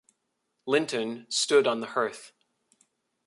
[0.65, 2.33] Linton stood on the hearth.